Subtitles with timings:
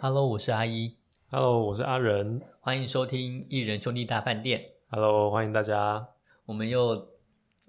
[0.00, 0.96] Hello，我是阿一
[1.28, 2.40] ，Hello，我是阿仁。
[2.60, 4.62] 欢迎收听艺人兄弟大饭店。
[4.90, 6.08] Hello，欢迎大家。
[6.46, 7.08] 我们又，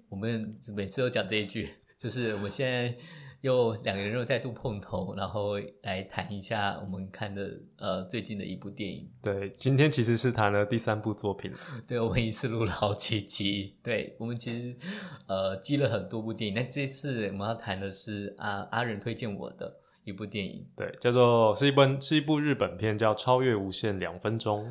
[0.08, 2.96] 我们每次都讲这一句，就是我们现在
[3.40, 9.10] 又两个人又再度碰头，然后来谈一下我们看的呃最近的一部电影。
[9.20, 11.52] 对，今天其实是谈了第三部作品。
[11.88, 13.76] 对，我们一次录了好几集。
[13.82, 14.76] 对，我们其实
[15.26, 19.80] 呃积了很多部电影，但这次我们要谈的是阿阿仁推荐我的
[20.10, 20.66] 一部电影。
[20.76, 24.66] 对，叫做是一本是一部日本片，叫《超越无限两分钟》。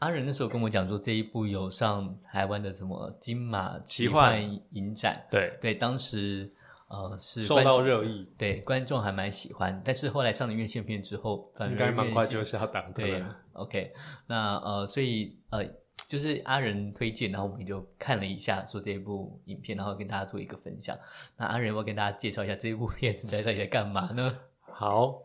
[0.00, 6.52] 阿仁那时候跟我讲说，这一部有上台湾的什么金马奇奇幻幻影展，对，对，当时
[6.88, 13.24] 呃是受到热议，对观众还蛮喜欢，但是后来上了院线片之后，应该蛮快就下档的对。
[13.54, 13.94] ，OK，
[14.26, 15.64] 那呃，所以呃，
[16.06, 20.98] 就是阿仁推荐，然后我们就看了一下，说这一部影片，然后跟大家做一个分享。
[21.38, 24.40] 那阿仁要跟大家介绍一下这一部片子在到底在干嘛呢？
[24.74, 25.22] 好，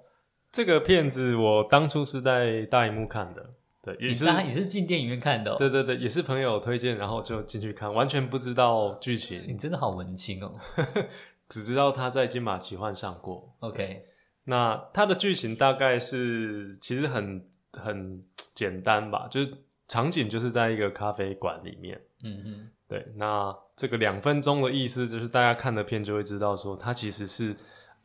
[0.51, 3.49] 这个片子我当初是在大荧幕看的，
[3.81, 10.53] 对，也是你是进电影院看的、哦，对对对，也是朋友推荐，然后就进去看，完全不知道剧情你，真的好文青哦。
[11.49, 13.51] 只知道他在金马奇幻上过。
[13.61, 14.05] OK，
[14.43, 19.51] 那它的剧情大概是其实很很简单吧，就是
[19.87, 21.99] 场景就是在一个咖啡馆里面。
[22.23, 27.55] 嗯嗯对，那这个两分钟的意思就是大家看的片就会知道说，它其实是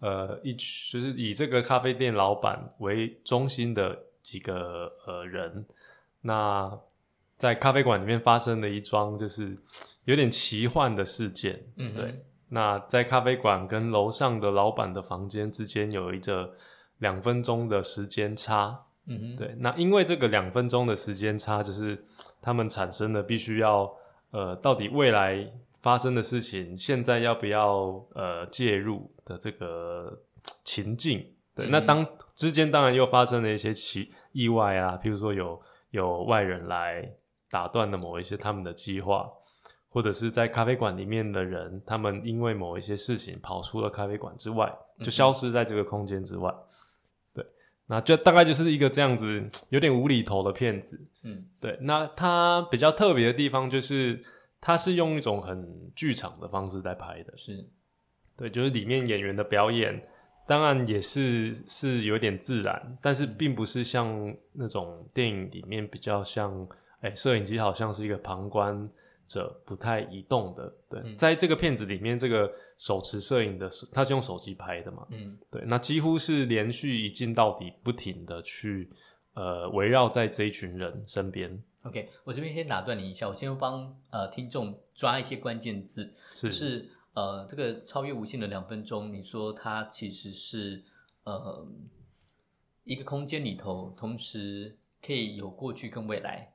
[0.05, 5.65] 呃一群就是以这个咖啡店老板为中心的几个呃人，
[6.21, 6.79] 那
[7.37, 9.57] 在咖啡馆里面发生了一桩就是
[10.05, 11.59] 有点奇幻的事件。
[11.77, 16.53] 嗯，对，那在咖啡馆跟楼上的老板的房间之间有一个
[16.99, 18.85] 两分钟的时间差。
[19.07, 22.05] 嗯哼，对，那因为这个两分钟的时间差，就是
[22.41, 23.91] 他们产生了必须要
[24.31, 25.51] 呃，到底未来
[25.83, 30.23] 发生的事情，现在要不要呃介入的这个
[30.63, 31.25] 情境。
[31.55, 37.15] 对，嗯那当之间当然又发生了一些奇意外啊，譬如说有有外人来
[37.49, 39.31] 打断了某一些他们的计划，
[39.89, 46.53] 或者是在咖啡馆里面的人，他们因为某一些事情跑出了咖啡馆之外，就消失在这个空间之外。
[47.33, 47.47] 对，
[47.87, 51.01] 那就大概就是一个这样子有点无厘头的片子。
[51.23, 54.21] 嗯对，那它比较特别的地方就是，
[54.61, 57.33] 它是用一种很剧场的方式在拍的。
[57.37, 57.65] 是，
[58.37, 60.01] 对，就是里面演员的表演，
[60.47, 66.67] 当然也是是有点自然，但是并不是像那种电影里面比较像，
[67.01, 68.89] 哎、摄影机好像是一个旁观
[69.27, 70.75] 者不太移动的。
[70.91, 75.07] 对，嗯在这个片子里面，这个手持摄影的，他是用手机拍的嘛？
[75.11, 78.91] 嗯对，那几乎是连续一镜到底，不停的去
[79.35, 81.63] 呃围绕在这一群人身边。
[81.85, 90.85] OK，我这边先打断你一下，我先帮呃听众抓一些关键字，是呃这个超越无限的两分钟，你说它其实是
[91.25, 91.67] 呃
[92.85, 96.53] 一个空间里头，同时可以有过去跟未来，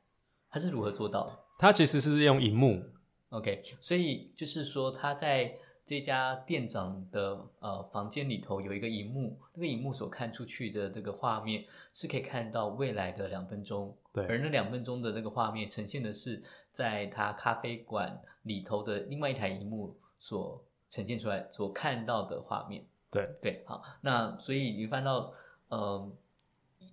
[0.49, 2.83] 它是如何做到的它其实是用荧幕
[3.29, 5.53] ，？OK，所以就是说他在
[5.85, 22.85] 这家店长的呃房间里头有一个荧幕，那个荧幕所看出去的这个画面是可以看到未来的两分钟，对而那两分钟的那个画面呈现的是在他咖啡馆里头的另外一台荧幕所呈现出来所看到的画面。
[23.12, 25.34] 对对，好，那所以你会翻到，
[25.69, 26.12] 呃，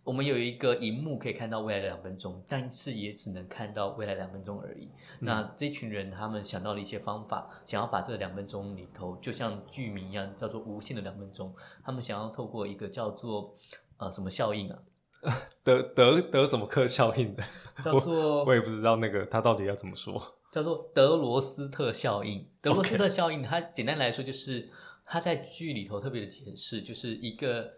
[0.03, 4.91] 我们有一个荧幕可以看到未来的两分钟，但是也只能看到未来两分钟而已。
[5.21, 11.55] 那这群人他们想到了一些方法，想要把这两分钟里头，就像剧名一样，叫做无限的两分钟。
[11.85, 13.55] 他们想要透过一个叫做
[13.99, 14.79] 呃什么效应啊，
[15.63, 17.45] 得得得什么克效应的，
[17.83, 20.19] 叫做我也不知道那个他到底要怎么说。
[20.57, 22.49] 叫做德罗斯特效应。
[22.63, 24.71] 德罗斯特效应，它简单来说就是
[25.05, 27.71] 它在剧里头特别的解释，就是一个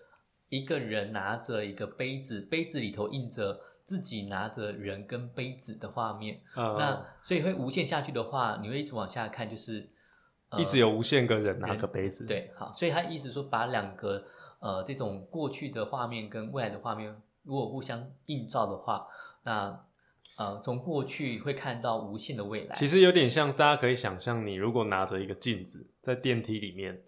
[0.48, 6.40] 一个人拿着一个杯子，杯子里头印着自己拿着人跟杯子的画面。
[6.54, 9.90] 呃，那所以会无限下去的话，你会一直往下看，就是、
[10.50, 14.24] 呃一直有无限个人拿个杯子，，对，好，所以他意思说把两个
[14.60, 19.04] 呃这种过去的画面跟未来的画面如果互相映照的话，
[19.42, 19.84] 那
[20.38, 22.74] 呃从过去会看到无限的未来。
[22.74, 27.02] 其实有点像大家可以想象，你如果拿着一个镜子在电梯里面，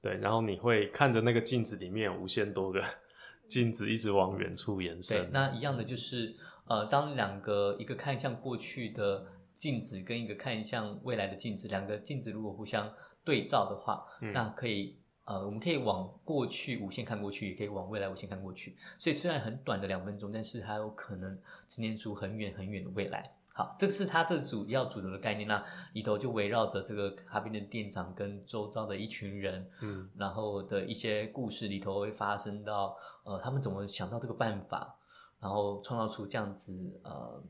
[0.00, 2.82] 对，然后你会看着那个镜子里面有无限多个
[3.48, 6.36] 镜子一直往远处延伸对伸，，那一样的就是
[6.66, 9.26] 呃，当两个一个看向过去的
[9.56, 12.92] 镜子跟一个看向未来的镜子，两个镜子如果互相
[13.24, 14.96] 对照的话，嗯那可以
[15.28, 18.74] 呃，我们可以往过去无限看过去，也可以往未来无限看过去。
[18.96, 23.30] 所以虽然很短的两分钟，但是它有可能呈现出很远很远的未来。
[23.52, 25.46] 好，这是它这主要主流的概念。
[25.46, 34.96] 那里头就围绕着这个咖啡店店长跟周遭的一群人，嗯然后的一些故事里头会发生到，呃，他们怎么想到这个办法，
[35.40, 37.42] 然后创造出这样子呃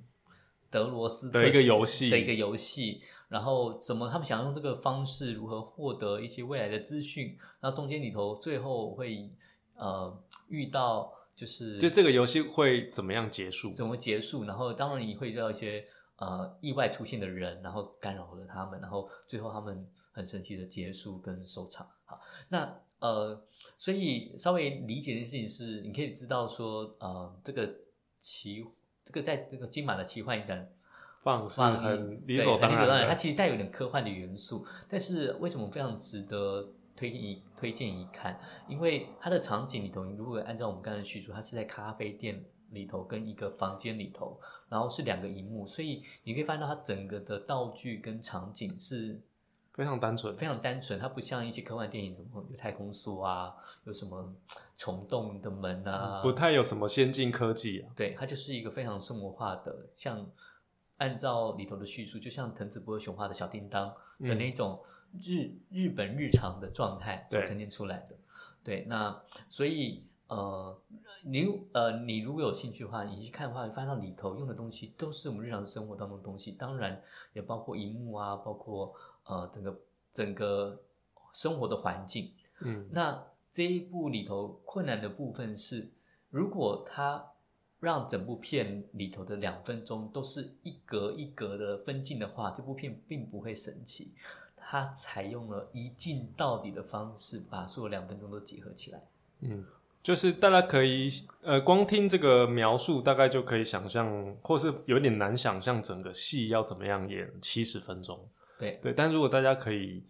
[0.71, 9.31] 德罗斯的一个游戏的一个游戏，然后怎么他们想用这个方式如何获得一些未来的资讯，然后中间里头最后会
[9.77, 13.73] 呃遇到就是就这个游戏会怎么样结束？
[13.73, 15.87] 怎么结束，然后当然你会遇到一些
[16.17, 21.89] 呃意外出现的人，然后干扰了他们，然后最后他们很神奇的结束跟收场。
[22.05, 23.41] 好，那呃，
[23.77, 27.73] 所以稍微理解的事情是，你可以知道说，呃，这个
[28.19, 28.65] 奇
[29.09, 30.71] 这个在这个金马的奇幻影展
[31.23, 33.15] 放是放很理所当然理所当然，它。
[33.15, 38.39] 其实带有点科幻的元素，但是为什么非常值得推荐一推荐一看？
[38.69, 44.39] 因为它的场景里头，如果按照我们刚才叙述，它是在咖啡店里头跟一个房间里头，
[44.69, 49.19] 然后是两个荧幕，所以你可以发现到它整个的道具跟场景是
[49.79, 53.55] 非常单纯，非常单纯，它不像一些科幻电影，什么有太空梭啊，
[53.85, 54.35] 有什么
[54.77, 57.93] 虫洞的门啊，不太有什么先进科技啊。
[57.95, 60.29] 对，它就是一个非常生活化的，像
[60.97, 64.83] 按照里头的叙述，就像藤子不二雄画的小叮当的那种
[65.13, 68.17] 日、日本日常的状态所呈现出来的。
[68.65, 70.77] 对，那所以呃，
[71.25, 77.01] 你呃，你如果有兴趣的话，你去看的话，你发现到里头用的东西都是我们日常生活当中的东西，当然
[77.33, 78.93] 也包括荧幕啊，包括
[79.29, 79.81] 呃整个
[80.13, 80.83] 整个
[81.33, 82.33] 生活的环境。
[82.61, 85.89] 嗯，那这一部里头困难的部分是，
[86.31, 87.25] 如果他
[87.81, 94.13] 让整部片里头的两分钟都是一格一格的分镜的话，这部片并不会神奇。
[94.57, 99.01] 他采用了一镜到底的方式，把所有两分钟都结合起来。
[99.41, 99.65] 嗯，
[100.03, 101.09] 就是大家可以
[101.43, 108.29] 呃，光听这个描述，大概就可以想象，或是有点难想象整个戏要怎么样演七十分钟。
[108.59, 110.03] 对对，但如果大家可以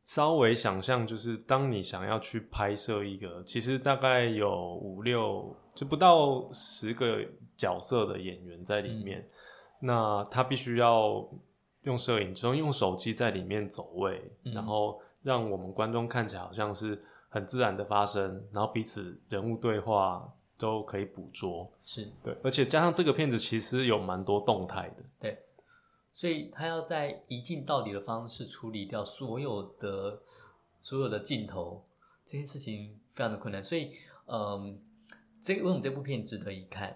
[0.00, 7.24] 稍微想象，就是当你想要去拍摄一个，其实大概有五六就不到十个
[7.56, 9.26] 角色的演员在里面，
[9.80, 11.28] 那他必须要
[11.82, 21.70] 用摄影机、用手机在里面走位，嗯然后让我们观众看起来好像是很自然的发生，然后彼此人物对话都可以捕捉。
[21.84, 24.96] 是对，而且加上这个片子其实有蛮多动态的。
[25.20, 25.38] 对，
[26.12, 30.22] 所以他要在一镜到底的方式处理掉所有的
[30.80, 31.84] 所有的镜头，
[32.24, 33.62] 这件事情非常的困难。
[33.62, 33.92] 所以，
[34.26, 34.78] 嗯，
[35.40, 36.94] 这为什么这部片值得一看？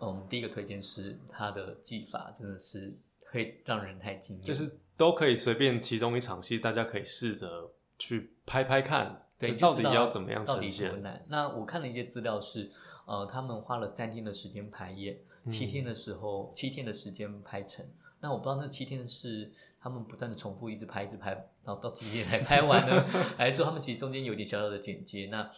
[0.00, 2.96] 嗯，第一个推荐是他的技法真的是
[3.30, 10.90] 会让人太惊艳，就是都可以随便其中一场戏，大家可以试着去拍拍看，对，到底要怎么样到底呈现。
[10.90, 11.24] 多难？
[11.28, 12.70] 那我看了一些资料是，
[13.06, 15.18] 呃，他们花了三天的时间排演，
[15.50, 17.86] 七嗯天的时候，七天的时间拍成。
[18.24, 21.32] 那我不知道那七天是他们不断的重复，一直拍，一直拍，
[21.62, 23.04] 然后到几天才拍完呢？
[23.36, 25.28] 还是说他们其实中间有点小小的剪接？
[25.30, 25.50] 那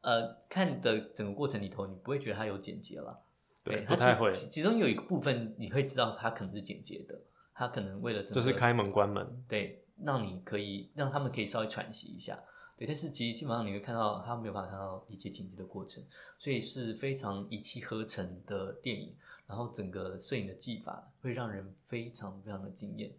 [0.00, 3.20] 呃，看的整个过程里头，你不会觉得它有剪接了。
[3.62, 7.20] 对，它不太会，其其中有一个部分你会知道它可能是剪接的，
[7.52, 9.44] 它可能为了就是开门关门。
[9.46, 12.42] 对，让你可以让他们可以稍微喘息一下。
[12.78, 16.02] 对，但是其实基本上你会看到他没有办法看到一切剪辑的过程，
[16.38, 19.14] 所以是非常一气呵成的电影。
[19.50, 23.12] 然后整个摄影的技法会让人非常非常的惊艳。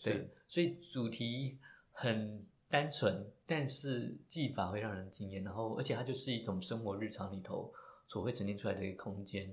[0.00, 1.58] 对是，所以主题
[1.90, 5.42] 很单纯，但是技法会让人惊艳。
[5.42, 7.72] 然后，而且它就是一种生活日常里头
[8.06, 9.52] 所会呈现出来的一个空间。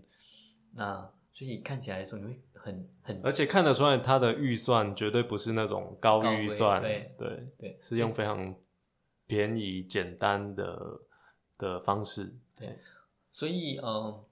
[0.75, 8.55] 那所以看起来的时候，你会很很，而且看得出来，它的预算绝对不是那种高预算，对对对是用非常
[9.25, 11.01] 便宜简单的
[11.57, 12.31] 的方式。
[12.55, 12.77] 对，
[13.31, 14.23] 所以嗯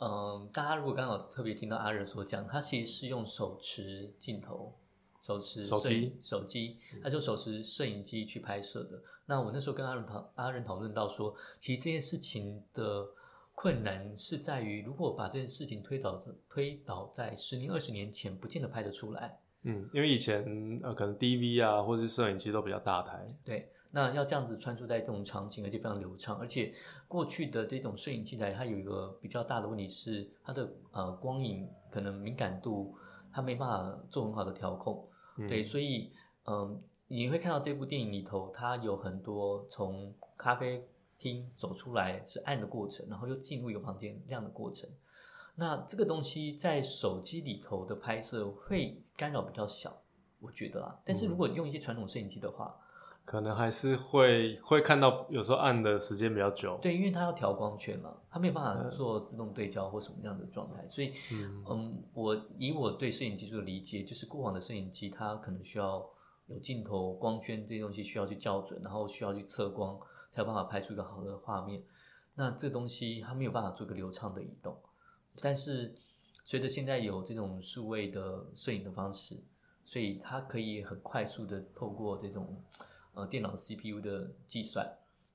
[0.00, 4.74] 嗯，大家如果刚好特别听到阿仁所讲，他其实是用手持镜头、
[5.22, 9.02] 手持手机手机，他就手持摄影机去拍摄的。
[9.26, 13.06] 那我那时候跟阿仁讨阿仁讨论到说，其实这件事情的
[13.54, 19.38] 困难是在于，如果把这件事情推导推导在十年、二十年前，不见得拍得出来。
[19.64, 26.72] 嗯，因为以前呃可能 DV 啊或是摄影机都比较大台，对，那要这样子穿梭在这种场景，而且非常流畅，而且
[27.08, 32.96] 过去的这种摄影器材，它有一个比较大的问题是，它的呃光影可能敏感度，
[33.32, 35.08] 它没办法做很好的调控。
[35.36, 36.12] 嗯对，所以
[36.46, 40.86] 嗯、你会看到这部电影里头，它有很多从咖啡
[41.18, 44.88] 厅走出来是暗的过程，然后又进入一个房间亮的过程。
[45.56, 50.00] 那这个东西在手机里头的拍摄会干扰比较小，
[50.38, 50.98] 我觉得啊。
[51.04, 52.74] 但是如果用一些传统摄影机的话，
[53.30, 56.76] 可能还是会会看到有时候按的时间比较久。
[56.82, 66.04] 对，因为它要调光圈嘛，它没有办法嗯做自动对焦或什么样的状态，所以嗯嗯，我以我对摄影技术的理解，就是过往的摄影机它可能需要
[66.48, 69.96] 有镜头、光圈这些东西需要去校准，然后需要去测光，
[70.32, 71.80] 才有办法拍出一个好的画面。
[72.34, 74.76] 那这东西它没有办法做一个流畅的移动，
[75.40, 75.94] 但是
[76.44, 79.40] 随着现在有这种数位的摄影的方式，
[79.84, 82.60] 所以它可以很快速的透过这种
[83.14, 84.88] 呃电脑 CPU 的计算，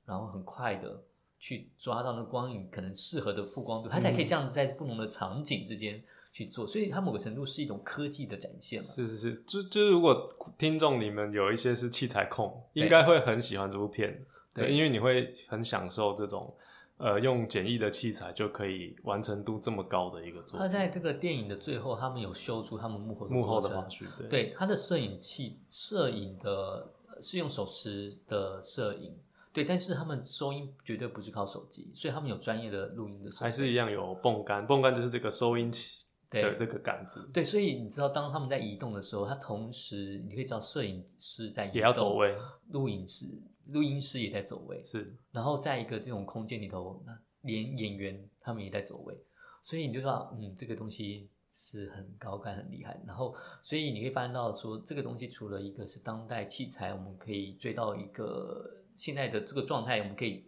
[0.05, 1.03] 然后很快的
[1.39, 8.89] 去抓到那光影可能适合的曝光度，它才可以这样子在不同的场景之间去做，所以它某个程度是一种科技的展现嘛。
[8.89, 16.53] 是是是，就就是如果听众你们有一些是器材控，对应该会很喜欢这部片，对因为你会很享受这种
[16.97, 20.59] 呃用简易的器材就可以完成度这么高的一个作品。
[20.59, 26.89] 它在这个电影的最后，他们有修出他们幕后的幕后的花絮，对对，它的摄影器摄影的呃
[27.21, 29.17] 是用手持的摄影，
[29.53, 33.43] 对，但是他们收音绝对不是靠手机，所以他们有专业的录音的设备。
[33.45, 42.35] 还是一样有泵杆，泵杆就是这个收音器的对这个杆子，对，所以你知道，当他们在移动的时候，他同时你可以知道摄影师在移动，也要走位，
[42.71, 43.27] 录影师、
[43.67, 45.15] 录音师也在走位，是。
[45.31, 49.17] 然后在一个这种空间里头，那连演员他们也在走位，
[49.61, 52.99] 所以你就知道，嗯，这个东西是很高干、很厉害。
[53.07, 60.45] 然后，所以你可以发现到说，这个东西除了一个是当代器材，我们可以追到一个现在的这个状态，我们可以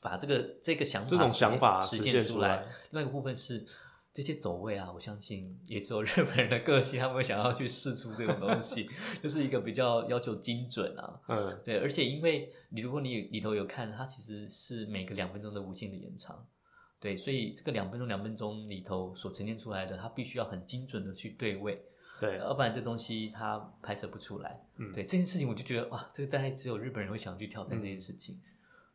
[0.00, 2.64] 把这个这个想法这种想法实实现出来。
[2.90, 3.66] 另外一个部分是。
[4.10, 8.88] 这些走位啊，我相信也只有日本人的个性，他们会想要去试出这种东西，
[9.22, 16.44] 就是一个比较要求精准啊，嗯，对，而且因为你如果你里头有看，它其实是每个两分钟的无限的延长，
[17.00, 21.80] 对，所以这个两分钟两分钟里头所呈现出来的，它必须要很精准的去对位，
[22.20, 24.60] 对，要不然这东西它拍摄不出来。
[24.76, 28.40] 嗯对这件事情，我就觉得哇，这个大概只有日本人会想去挑战这件事情。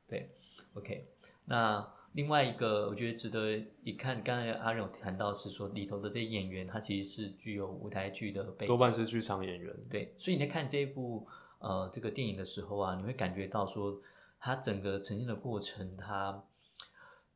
[0.06, 0.30] 对
[0.74, 1.06] ，OK，
[1.46, 11.26] 那另外一个我觉得值得一看，刚才阿仁有谈到是说里头的这些演员，他其实是具有舞台剧的背景，多半是剧场演员，对，所以你在看这一部
[11.60, 13.98] 呃这个电影的时候啊，你会感觉到说，
[14.40, 16.44] 它整个呈现的过程，它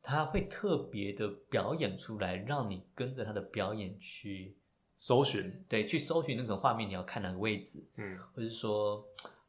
[0.02, 4.56] 它会特别的表演出来，让你跟着他的表演去
[4.96, 9.04] 搜寻，对去搜寻那个画面，你要看哪个位置，嗯，或者是说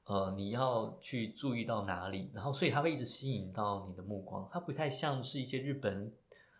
[0.05, 6.11] 呃你要去注意到哪里，然后所以他会一直吸引到你的目光，它不太像是一些日本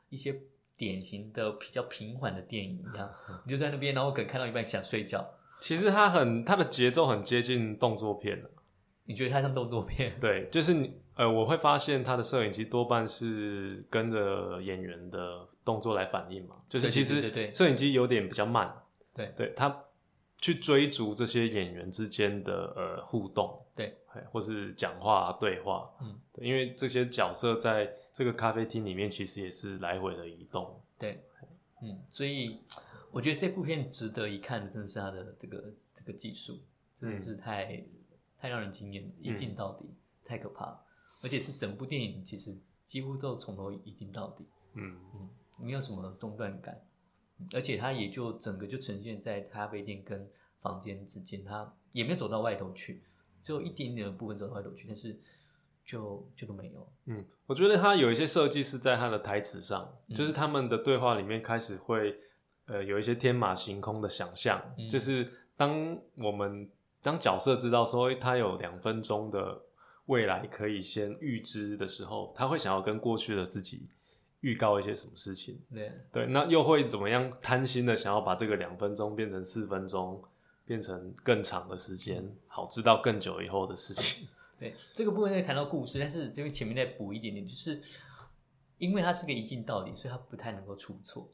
[0.09, 0.39] 一些
[0.77, 3.11] 典型的比较平缓的电影一样，
[3.45, 5.27] 你就在那边，然后可能看到一半想睡觉。
[5.59, 8.49] 其实它很它的节奏很接近动作片了
[9.03, 10.17] 你觉得它像动作片？
[10.21, 18.73] 对，就是你呃，我会发现他的摄影机多半是跟着演员的动作来反应嘛，就是其实摄影机有点比较慢，
[19.13, 19.33] 对。
[19.35, 19.83] 对，他
[20.37, 23.93] 去追逐这些演员之间的呃互动，对，
[24.31, 26.17] 或是讲话对话，嗯。
[26.31, 31.21] 对，因为这些角色在这个咖啡厅里面其实也是来回的移动，对，
[31.83, 32.61] 嗯，所以
[33.11, 36.61] 我觉得这部片值得一看的，真的是他的这个这个技术，
[36.95, 37.83] 真的是太、
[38.39, 40.79] 太让人惊艳了，一镜到底，太可怕了，
[41.21, 44.97] 而且是整部电影其实几乎都从头已经到底，嗯，
[45.57, 46.81] 没有什么中断感，
[47.39, 50.29] 嗯而且它也就整个就呈现在咖啡店跟
[50.61, 53.03] 房间之间，它也没有走到外头去，
[53.41, 55.19] 只有一点点的部分走到外头去，但是
[55.85, 62.15] 就就都没有，嗯，我觉得他有一些设计是在他的台词上，嗯就是他们的对话里面开始会
[62.65, 64.87] 呃有一些天马行空的想象，嗯。
[64.87, 66.69] 就是当我们
[67.01, 69.61] 当角色知道说他有两分钟的
[70.09, 73.87] 未来可以先预知的时候，他会想要跟过去的自己
[74.41, 80.21] 预告一些什么事情，对，对，那又会怎么样贪心的想要把这个两分钟变成四分钟，
[80.65, 84.27] 变成更长的时间，嗯好知道更久以后的事情。
[84.57, 87.81] 对，这个部分在谈到故事，但是这边前面再补一点点，就是
[88.77, 91.29] 因为它是个一镜到底，所以它不太能够出错。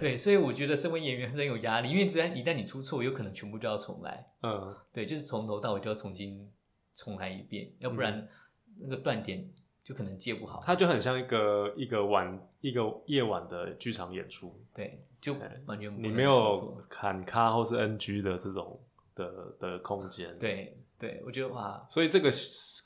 [0.00, 4.26] 对所以我觉得身为演员是很有压力，因为一旦一旦你出错，有可能全部就要重来。
[4.42, 6.50] 嗯，对，就是从头到尾就要重新
[6.94, 8.26] 重来一遍，要不然
[8.78, 9.48] 那个断点
[9.82, 10.62] 就可能接不好。
[10.64, 15.34] 它就很像一个一个晚一个夜晚的剧场演出，对，就
[15.66, 18.80] 完全你没有出错砍咖或是 NG 的这种
[19.14, 22.30] 的的空间。，对对，我觉得哇，所以这个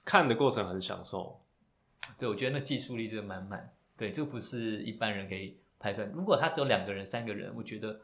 [0.05, 1.41] 看的过程很享受。
[2.19, 3.73] 对我觉得那技术力真的满满。
[3.97, 6.07] 对，这个不是一般人可以拍出来。
[6.15, 8.01] 如果他只有两个人、三个人，我觉得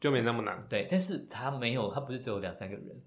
[0.00, 0.64] 就没那么难。
[0.68, 3.02] 对，但是他没有，他不是只有两三个人，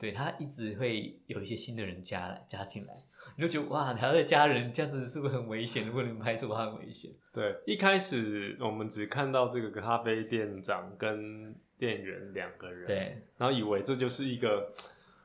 [0.00, 2.94] 对他一直会有一些新的人加来加进来，
[3.36, 5.86] 你就觉得哇，你还要再加人，这样子是不是很危险？
[5.86, 7.10] 如果你们拍出的话，很危险。
[7.34, 14.72] 对，一开始我们只看到这个咖啡店长跟店员两个人，对，然后以为这就是一个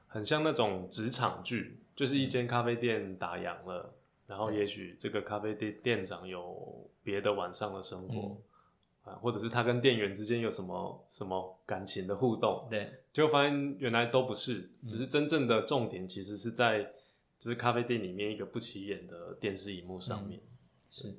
[0.07, 3.93] 很像那种职场剧，就是一间咖啡店打烊了，
[4.27, 8.37] 然后也许这个咖啡店店长有别的晚上的生活。
[9.05, 16.83] 啊，或者是他跟店员之间有什么什么感情的互动，对，结果发现原来都不是，就是真正的重点其实是在
[17.39, 20.41] 就是咖啡店里面一个不起眼的电视荧幕上面。
[20.91, 21.15] 是，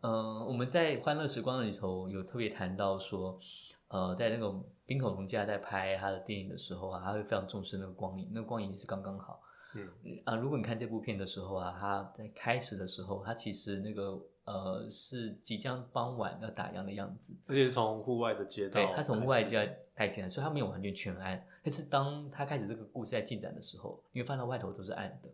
[0.00, 3.38] 呃，我们在欢乐时光里头有特别谈到说，
[3.86, 9.40] 呃，在那个冰口龙家在拍他的电影的时候啊，他会非常重视那个光影，那个光影是刚刚好。
[9.76, 9.88] 嗯
[10.24, 14.20] 啊，如果你看这部片的时候啊，他在开始的时候，他其实那个。
[14.50, 21.46] 呃，是即将傍晚要打烊的样子，而且从户外的街道，对，他从户外街带进来，所以他没有完全全暗。
[21.62, 25.28] 但是当他开始这个故事在进展的时候，因为翻到外头都是暗的，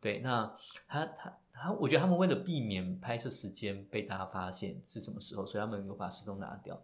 [0.00, 0.52] 对，那
[0.88, 6.76] 他他他，我觉得他们为了避免拍摄时间被大家发现是什么时候，所以他们有把时钟拿掉，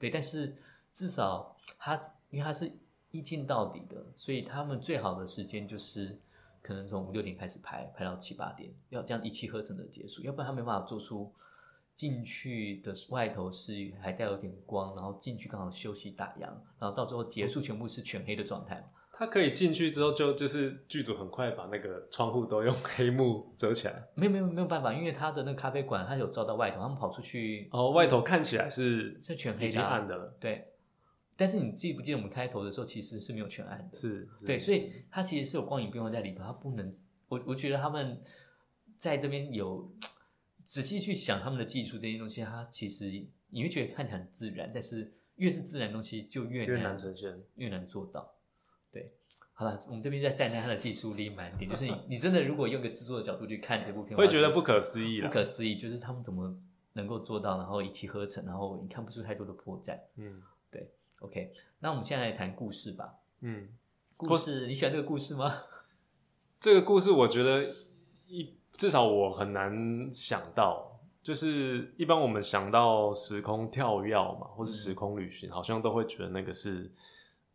[0.00, 0.52] 对，但是
[0.92, 1.96] 至少他
[2.30, 2.68] 因为他是
[3.12, 6.18] 一镜到底的，所以他们最好的时间就是。
[6.62, 11.32] 可能从五六点开始拍，拍到七八点，要这样一气呵成的结束，要不然他没办法做出
[11.94, 16.42] 进去的外头是还带有点光，然后进去刚好休息打烊，
[16.78, 18.88] 然后到最后结束全部是全黑的状态。
[19.14, 24.02] 他可以进去之后就就是剧组很快把那个窗户都用黑幕遮起来。
[24.14, 30.71] 没有没有没有办法，因为他的那个咖啡馆他有照到外头，他们跑出去哦，外头看起来是是全黑的，暗的了，对。
[31.36, 36.94] 但是你记不记得我们开头的时候其实是没有全暗的，是对，所以它其实是有光影变化在里头，它不能，
[37.28, 38.22] 我我觉得他们
[38.98, 39.90] 在这边有
[40.62, 43.10] 仔细去想他们的技术这些东西，它其实
[43.48, 48.34] 你会觉得看起来很自然，但是越是自然东西就越难呈现，越难做到。
[48.90, 49.10] 对，
[49.54, 56.54] 好了，我们这边再站在他的技术力满点，就是你 你真的如果用个制作的角度去看这部片，会觉得不可思议，不可思议，就是他们怎么
[56.92, 60.42] 能够做到，然后一气呵成，然后你看不出太多的破绽，嗯。
[61.22, 63.14] OK，那我们现在来谈故事吧。
[63.40, 63.68] 嗯，
[64.16, 65.62] 故事你喜欢这个故事吗？
[66.58, 67.74] 这个故事我觉得
[68.26, 76.90] 一至少我很难想到，就是一般我们想到时空跳跃嘛，或是时空旅行，好像都会觉得那个是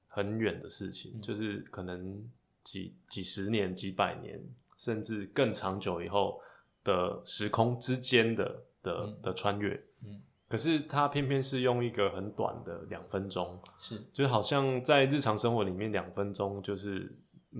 [0.07, 2.25] 很远的事情，就是可能
[2.63, 4.41] 几几十年、几百年，
[4.77, 6.41] 甚至更长久以后
[6.85, 9.73] 的时空之间的的的穿越。
[10.05, 10.21] 嗯。
[10.49, 17.13] 可是他偏偏是用一个很短的两分钟，是，就好像在日常生活里面两分钟就是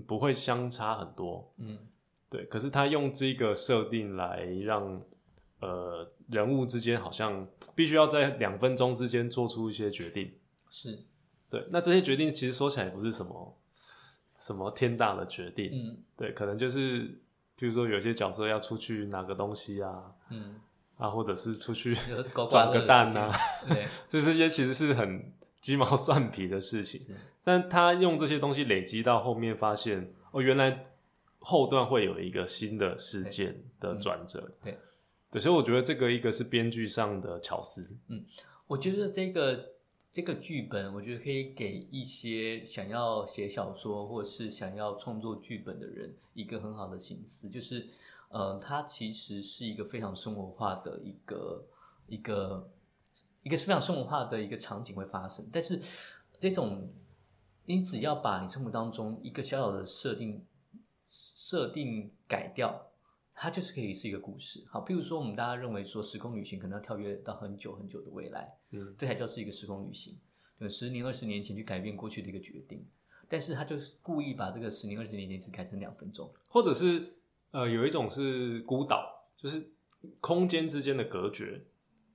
[0.06, 1.78] 不会相差很多，嗯，
[2.30, 2.46] 对。
[2.46, 5.02] 可是他用这个设定来让
[5.60, 10.32] 呃人物之间好像必须要在两分钟之间做出一些决定，
[10.70, 10.98] 是，
[11.50, 11.66] 对。
[11.70, 13.58] 那这些决定其实说起来也不是什么
[14.38, 17.20] 什么天大的决定，嗯，对，可能就是
[17.54, 20.58] 比如说有些角色要出去拿个东西啊，嗯。
[20.98, 21.94] 啊，或者是出去
[22.50, 23.32] 转个蛋啊，
[23.68, 27.00] 对， 所以这些其实是很鸡毛蒜皮的事情。
[27.44, 30.82] 但他用这些东西累积到后面，发现哦，原来
[31.38, 34.50] 后段会有一个新的事件的转折。
[34.62, 34.76] 对，
[35.30, 37.96] 对，所以我觉得这个一个是编剧上的巧思。
[38.08, 38.24] 嗯，
[38.66, 39.70] 我觉得这个
[40.10, 47.86] 这个剧本，我觉得可以给一些想要写小说或者是想要创作剧本的人一个很好的心思，就是。
[48.30, 51.66] 呃，它其实是一个非常生活化的一个
[52.06, 52.70] 一个
[53.42, 55.80] 一个非常生活化的一个场景会发生，但是
[56.38, 56.86] 这种
[57.64, 60.44] 你只要把你生活当中一个小小的设定
[61.06, 62.90] 设定改掉，
[63.34, 64.62] 它就是可以是一个故事。
[64.68, 70.18] 好，譬如说我们大家认为说时空旅行可能要跳跃到很久很久的未来，嗯，这才叫是一个时空旅行，
[70.58, 72.86] 对，十年二十年前去改变过去的一个决定，
[73.26, 77.14] 但是他就是故意把这个十年二十年前只改成两分钟，或者是。
[77.50, 79.70] 呃，有一种是孤岛，就是
[80.20, 81.64] 空间之间的隔绝。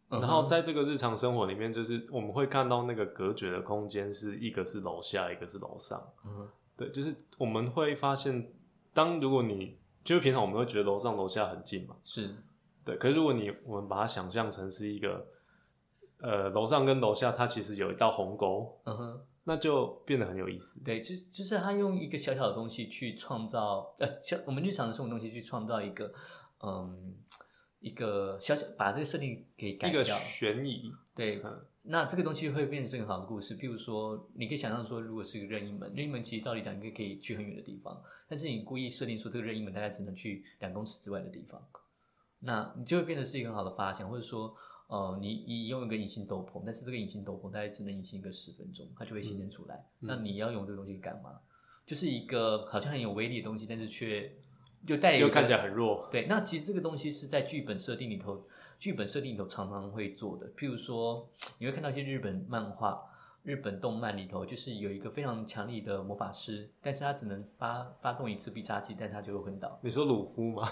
[0.09, 6.07] 然后在这个日常生活里面，就是我们会看到那个隔绝的空间是一个是楼下，一个是楼上。
[6.23, 8.53] 嗯，对，就是我们会发现，
[8.93, 12.29] 当如果你就是平常我们会觉得楼上楼下很近嘛，是
[12.85, 12.95] 对。
[12.97, 15.25] 可是如果你我们把它想象成是一个，
[16.19, 18.79] 呃，楼上跟楼下它其实有一道鸿沟。
[18.83, 19.21] 嗯哼。
[19.45, 20.81] 那就变得很有意思。
[20.83, 26.13] 对，就就是他用一个小小的东西去创造，呃，小我们日常的生活东西去创造一个，
[26.63, 27.15] 嗯，
[27.79, 30.01] 一个小小把这个设定给改掉。
[30.01, 30.91] 一个悬疑。
[31.13, 31.43] 对，
[31.81, 33.57] 那这个东西会变成很好的故事。
[33.57, 41.61] 譬如说，你可以想象说，如果是一个任意门，任意门其实照理讲，应该可以去很远的地方，但是你故意设定说这个任意门大概只能去两公尺之外的地方，
[42.39, 44.55] 那你就会变得是一个很好的发想，或者说。
[44.93, 49.83] 哦，你你用一个隐形斗篷，但是这个隐形斗篷大概只能隐形一个十分钟，它就会显现出来。
[49.99, 51.39] 那你要用这个东西干嘛？
[51.83, 54.31] 就是一个好像很有威力的东西，但是却
[54.85, 56.07] 就带又看起来很弱。
[56.11, 58.45] 对，那其实这个东西是在剧本设定里头，
[58.77, 60.47] 剧本设定里头常常会做的。
[60.53, 61.27] 譬如说，
[61.57, 63.01] 你会看到一些日本漫画，
[63.43, 69.77] 日本动漫里头，就是有一个非常强力的魔法师，但是他只能发发动一次必杀技，但是他就会昏倒。
[69.83, 70.71] 你说鲁夫吗？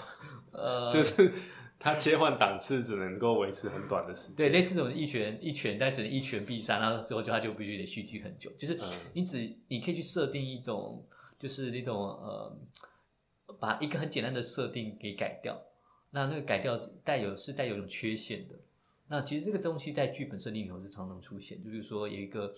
[0.52, 1.30] 呃， 就是
[1.78, 4.36] 他切换档次只能够维持很短的时间。
[4.36, 8.50] 对，类似这种一拳一拳，但只能一拳必杀，然后之后就他就必须得续集很久。
[8.52, 9.36] 就是嗯因此
[9.68, 11.04] 你可以去设定一种，
[11.38, 12.56] 就是那种呃，
[13.60, 15.60] 把一个很简单的设定给改掉。
[16.10, 18.54] 那那个改掉是带有是带有一种缺陷的。
[19.12, 22.54] 那其实这个东西在剧本设定里头是常常出现，就是说有一个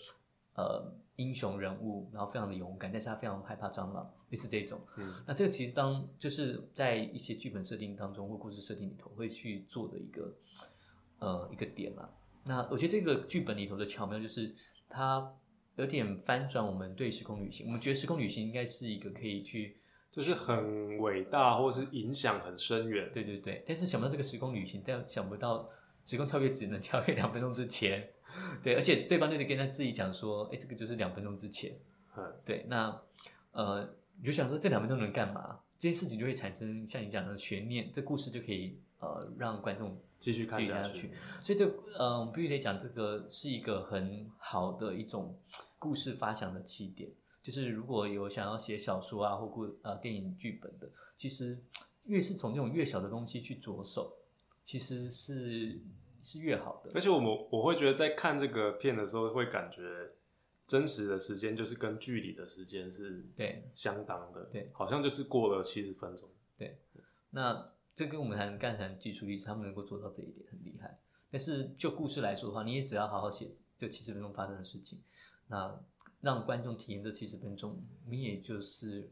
[0.54, 4.80] 呃英雄人物，然后非常的勇敢，但是他非常害怕蟑螂，类似这种。
[4.96, 10.32] 嗯那这个其实当就是在一些剧本设定当中或故事设定里头会去做的一个
[11.18, 12.08] 呃一个点啦。
[12.44, 14.54] 那我觉得这个剧本里头的巧妙就是
[14.88, 15.28] 它
[15.74, 17.66] 有点翻转我们对时空旅行。
[17.66, 19.76] 我们觉得时空旅行应该是一个可以去
[20.08, 23.10] 就是很伟大，或是影响很深远。
[23.12, 25.68] 对对对，但是想不到这个时空旅行，但想不到
[26.04, 28.10] 时空跳跃只能跳跃两分钟之前。
[28.62, 31.72] 对，而且对方就得跟他自己讲说，哎，这个就是两分钟之前。
[32.16, 33.00] 嗯，对，那
[33.52, 33.88] 呃，
[34.18, 35.60] 你就想说这两分钟能干嘛？
[35.78, 41.12] 这件事情就会产生像你讲的悬念，这故事就可以呃让观众继续看下下去。
[41.40, 41.64] 所以这
[41.96, 45.38] 呃，我们必须得讲，这个是一个很好的一种
[45.78, 47.10] 故事发想的起点。
[47.42, 51.62] 就是如果有想要写小说啊或故呃电影剧本的，其实
[52.04, 54.16] 越是从那种越小的东西去着手，
[54.64, 55.80] 其实是
[56.20, 56.90] 是越好的。
[56.94, 59.82] 而且我们我会觉得在看这个片的时候，会感觉
[60.66, 66.28] 真实的时间就是跟剧里的时间是对相当的，对好像就是过了七十分钟。
[66.56, 66.78] 对
[67.30, 70.98] 那这跟我们谈刚才谈技术力，他们能够做到这一点很厉害。
[71.30, 75.00] 但是就故事来说的话，你也只要好好写这七十分钟发生的事情，
[75.48, 75.78] 那
[76.20, 79.10] 让观众体验这七十分钟，你也就是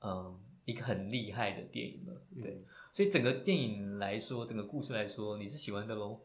[0.00, 2.22] 嗯一个很厉害的电影了。
[2.42, 6.20] 对，嗯所以整个电影来说，整个故事来说，你是喜欢的喽？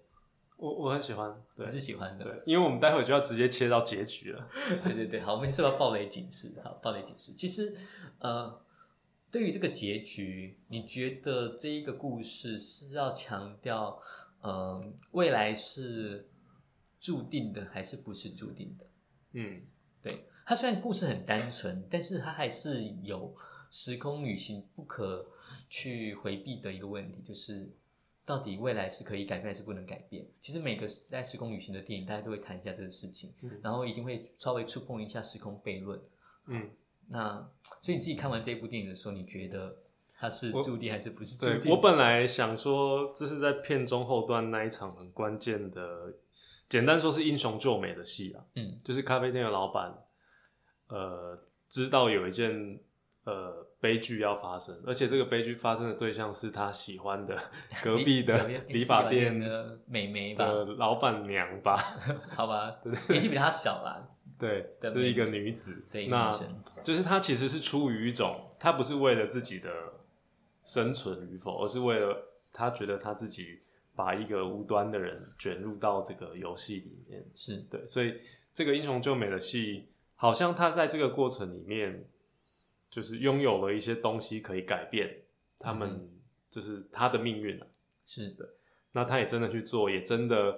[0.55, 2.23] 我我很喜欢，对你是喜欢的。
[2.23, 4.47] 对，因为我们待会就要直接切到结局了。
[4.83, 6.53] 对对对，好，我们是要暴雷警示？
[6.63, 7.31] 好，暴雷警示。
[7.33, 7.75] 其实，
[8.19, 8.61] 呃，
[9.31, 13.99] 对于这个结局，你觉得这一个故事是要强调，
[14.41, 14.79] 呃，
[15.13, 16.29] 未来是
[16.99, 18.85] 注定的，还是不是注定的？
[19.31, 19.63] 嗯，
[20.03, 23.35] 对，它虽然故事很单纯，但是它还是有
[23.69, 25.25] 时空旅行不可
[25.69, 27.69] 去回避的一个问题，就是
[28.25, 30.25] 到底未来是可以改变还是不能改变？
[30.39, 35.99] 其实每个在时空旅行的电影，大家都会谈一下这个事情，嗯然后一定会稍微触碰一下时空悖论。
[36.47, 36.69] 嗯，
[37.07, 37.49] 那
[37.81, 39.77] 所以你自己看完这部电影的时候，你觉得
[40.15, 41.59] 它是注定还是不是注定？
[41.61, 46.13] 对我本来想说，这是在片中后段那一场很关键的，
[46.67, 49.95] 简单说是英雄救美的戏啊，嗯就是咖啡店的老板，
[50.87, 52.79] 呃，知道有一件
[53.29, 57.37] 呃悲剧要发生，而且这个悲剧发生的对象是他喜欢的
[57.83, 61.77] 隔壁的理发店的美眉吧，的老板娘吧，
[62.35, 66.31] 好吧， 年纪比他小啦，对，的是一个女子，对，那
[66.83, 69.69] 就是她其实是出于一种，她不是为了自己的
[70.63, 73.59] 生存与否，而是为了她觉得她自己
[73.95, 77.57] 把一个无端的人卷入到这个游戏里面，是。
[77.69, 78.19] 对，所以
[78.53, 82.05] 这个英雄救美的戏，好像他在这个过程里面，
[82.89, 85.21] 就是拥有了一些东西可以改变
[85.57, 86.09] 他们，嗯
[86.49, 87.67] 就是他的命运啊。
[88.05, 88.49] 是的，
[88.91, 90.57] 那他也真的去做，也真的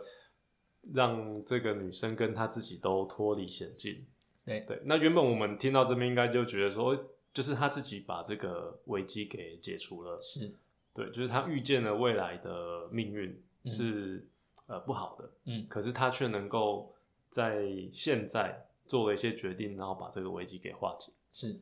[0.93, 4.05] 让这个女生跟她自己都脱离险境。
[4.45, 6.97] 对对，那原本我们听到这边应该就觉得说，
[7.33, 10.19] 就是他自己把这个危机给解除了。
[10.21, 10.51] 是，
[10.93, 14.25] 对，就是他预见了未来的命运是、
[14.65, 16.95] 呃不好的，嗯可是他却能够
[17.29, 21.11] 在现在做了一些决定，然后把这个危机给化解。
[21.31, 21.59] 是，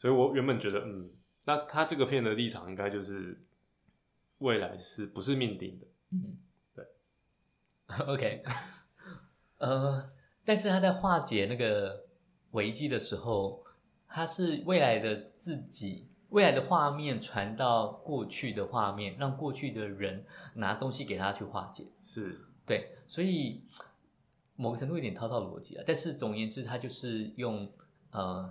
[0.00, 1.10] 所以我原本觉得，嗯，
[1.44, 3.38] 那他这个片的立场应该就是
[4.38, 5.86] 未来是不是命定的？
[6.12, 6.38] 嗯，
[6.74, 6.86] 对，
[8.06, 8.42] OK，
[9.58, 10.10] 呃，
[10.42, 12.06] 但是他在化解那个
[12.52, 13.62] 危机的时候，
[14.08, 21.84] 他是未来的自己，未来的画面传到过去的画面，让过去的人拿东西给他去化解。
[22.00, 23.62] 是，对，所以
[24.56, 25.84] 某个程度有点套套逻辑啊。
[25.86, 27.70] 但是总而言之，他就是用
[28.12, 28.50] 呃，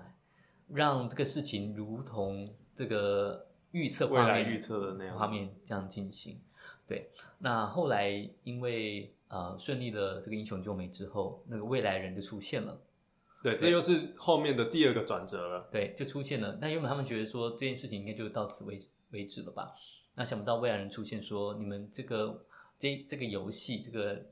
[0.74, 6.40] 让这个事情如同这个预测画面未来预测的那样画面这样进行。
[6.88, 8.10] 对，那后来
[8.44, 12.82] 因为呃顺利的这个英雄救美之后，那个未来人就出现了。
[13.44, 15.70] 对，这又是后面的第二个转折了。
[15.72, 16.58] 对，就出现了。
[16.60, 18.78] 那原本他们觉得说这件事情应该就到此为
[19.12, 19.74] 为止了吧？
[20.16, 22.44] 那想不到未来人出现说，你们这个
[22.78, 24.26] 这这个游戏这个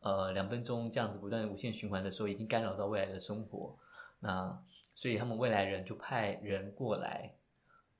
[0.00, 3.74] 呃两分钟这样子不断无限循环的时候，已经干扰到未来的生活。
[4.20, 4.62] 那
[4.94, 7.34] 所以他们未来人就派人过来，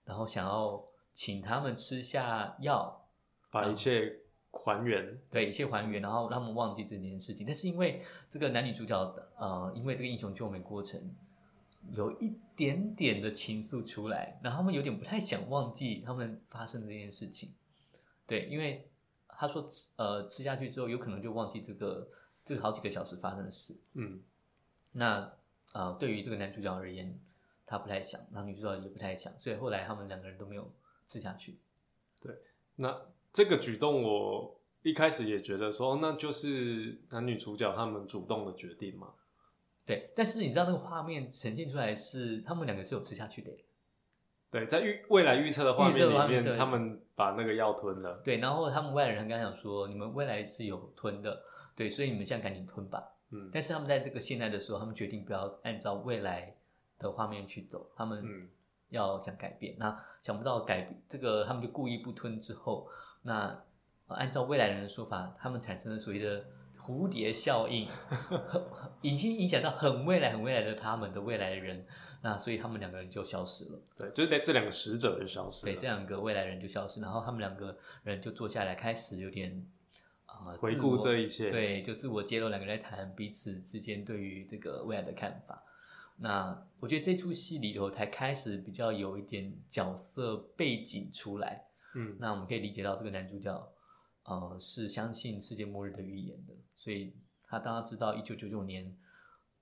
[0.04, 3.06] 然后想要请他们吃下药，
[3.50, 7.44] 把一切还原，对，一切还原，然后让他们忘记这件事情。
[7.44, 8.96] 但是因为这个男女主角，
[9.36, 11.14] 呃，因为这个英雄救美过程
[11.92, 17.52] 有一点点的情愫出来，然后他们有点不太想忘记他们发生这件事情。
[18.26, 18.88] 对，因为
[19.28, 22.08] 他说吃呃吃下去之后，有可能就忘记这个
[22.44, 23.76] 这个好几个小时发生的事。
[23.94, 24.22] 嗯
[24.92, 25.30] 那
[25.72, 27.18] 呃，对于这个男主角而言，
[27.64, 30.70] 他不太想，然后女主角也不太想，所以后来他们两个人都没有
[31.06, 31.58] 吃下去。
[32.20, 32.32] 对
[32.76, 32.96] 那
[33.32, 39.14] 这个举动我一开始也觉得说，那就是男女主角他们主动的决定嘛。
[39.86, 43.50] 对，但是你知道那个画面呈现出来是他们两个是有吃下去的。
[44.50, 48.22] 对，在预未来预测的画面里面，他们把那个药吞了。
[48.24, 51.42] 对，然后他们外来人刚刚讲说，你们未来是有吞的，
[51.74, 53.02] 对，所以你们现在赶紧吞吧。
[53.30, 56.54] 嗯但是他们在这个现在的时候，他们决定不要按照未来
[56.98, 58.48] 的画面去走，他们嗯
[58.90, 59.74] 要想改变。
[59.78, 62.88] 那想不到改变这个，他们就故意不吞之后，
[63.22, 63.46] 那、
[64.06, 66.44] 呃按照未来人的说法，他们产生了所谓的
[66.78, 67.88] 蝴蝶效应，
[69.00, 71.84] 已经影响到很未来、很未来的他们的未来的人，
[72.22, 73.80] 那所以他们两个人就消失了。
[73.98, 75.72] 对，就是在这两个使者就消失了。
[75.72, 79.66] 对，这两个未来人就消失，然后他们两个人就坐下来，开始有点
[80.46, 85.62] 呃回顾这一切对，就自我揭露，两个人在谈彼此之间对于这个未来的看法。
[86.16, 93.72] 那我觉得这出戏里头才开始比较有一点角色背景出来，嗯那我们可以理解到这个男主角
[94.24, 98.96] 呃是相信世界末日的预言的，所以他当他知道一九九九年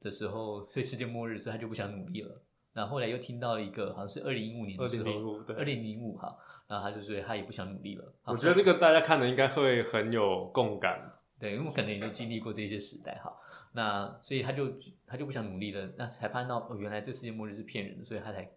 [0.00, 2.42] 的时候所以世界末日，所以他就不想努力了。
[2.74, 6.36] 然后后来又听到一个好像是二零一五年的时候，2005对二零零五哈，
[6.72, 8.14] 然后他就是他也不想努力了。
[8.24, 11.18] 我觉得这个大家看的应该会很有共感。
[11.38, 13.36] 对，因为我可能也都经历过这些时代哈，
[13.72, 14.72] 那所以他就
[15.06, 18.48] 他就不想努力了，那才发现到哦，原来这个世界末日是骗人的，所以他才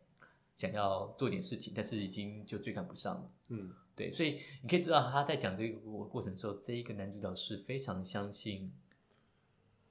[0.54, 3.32] 想要做点事情，但是已经就追赶不上了。
[3.50, 8.72] 嗯对，所以你可以知道他在讲这个过过程的时候，这一个男主角是非常相信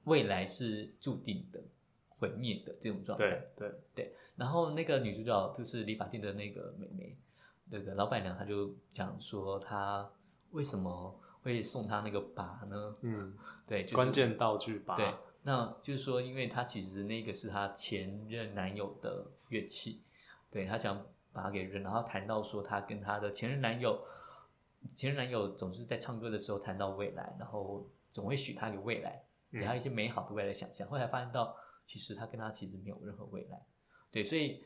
[0.05, 1.61] 未来是注定的
[2.07, 3.45] 毁灭的这种状态。
[3.57, 7.17] 对对，然后那个女主角就是理发店的那个妹妹，
[7.69, 10.09] 那个老板娘，她就讲说她
[10.51, 12.95] 为什么会送她那个拔呢？
[13.01, 14.95] 嗯， 对，就是、关键道具把。
[14.95, 20.01] 对，那就是说，因为她其实那个是她前任男友的乐器，
[20.49, 23.99] 对她想把它给扔，然后谈到说她跟她的前任男友，
[24.95, 30.87] 前任男友总是在唱歌的时候谈到未来，然后总会许她一个未来，给她一些美好的未来想象。
[30.87, 33.65] 后来发现到，其实她跟他其实没有任何未来，
[34.11, 34.63] 对，所以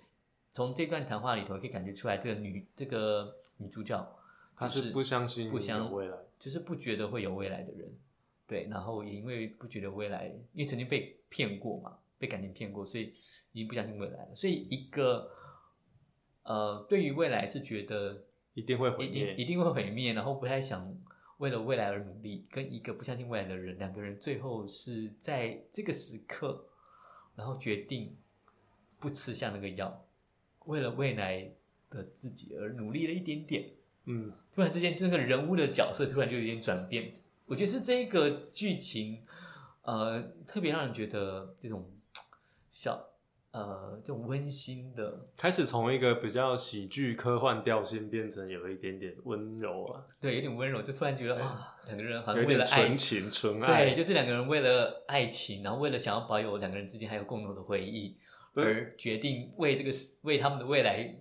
[0.54, 4.20] 从这段谈话里头可以感觉出来，这个女这个女主角
[4.56, 6.18] 他就是不相信不相未来。
[6.40, 7.94] 就是不觉得会有未来的人，
[8.48, 13.14] 对，然后也因为不觉得未来，因为曾经被骗过嘛，被感情骗过，所以
[13.52, 14.34] 已经不相信未来了。
[14.34, 15.30] 所以一个
[16.44, 20.98] 呃，对于未来是觉得一定会毁灭一定会毁灭，然后不太想
[21.40, 26.66] 为了未来而努力，跟一个不相信未来的人，两个人最后是在这个时刻，
[27.36, 28.16] 然后决定
[28.98, 30.06] 不吃下那个药，
[30.66, 31.52] 为了未来
[31.90, 33.70] 的自己而努力了一点点。
[34.06, 37.12] 嗯，突然之间，这个人物的角色突然就有点转变。
[37.46, 39.24] 我觉得是这个剧情，
[39.82, 41.92] 呃，特别让人觉得这种
[42.72, 43.08] 小
[43.52, 53.86] 呃这种温馨的，开始从一个比较喜剧科幻调性变成有一点点温柔啊，对，有点温柔，就突然觉得对啊，两个人好像为了爱纯情纯爱。
[53.86, 58.20] 对，就是两个人为了爱情，然后为了想要保有两个人之间还有共同的回忆，对
[58.56, 61.16] 而决定为这个为他们的未来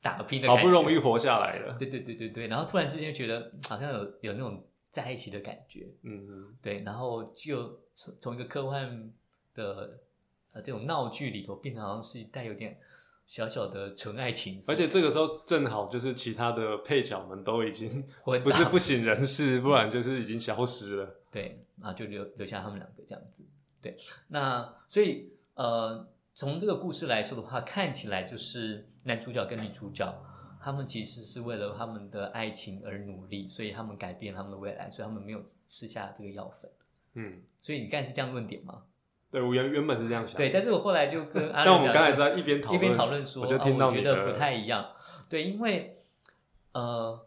[0.00, 0.98] 打拼的，好不容易。
[0.98, 1.76] 活下来了。
[1.78, 9.10] 对对对对对，然后突然之间觉得嗯好像有有那种在一起的感觉，嗯嗯，对，然后就从从一个科幻
[9.54, 9.98] 的
[10.52, 12.78] 呃这种闹剧里头，变成好像是带有点
[13.26, 21.16] 小小的纯爱情，而且这个时候正好就是其他的配角们都已经不是不省人事， 不然就是已经消失了。
[21.30, 23.42] 对，然后就留留下他们两个这样子。
[23.80, 23.96] 对，
[24.28, 30.12] 那所以呃，从这个故事来说的话，看起来就是男主角跟女主角，
[30.60, 36.70] 他们其实是为了他们的爱情而努力，所以他们改变他们的未来，所以他们没有吃下这个药粉。
[37.14, 38.84] 嗯，所以你刚才是这样论点吗？
[39.30, 44.92] 对我原原本是这样想，对，，但是我后来就跟阿 但我们刚才在一边讨论一边讨论说，我就啊听到我觉得不太一样。
[45.28, 46.02] 对，因为
[46.72, 47.26] 呃，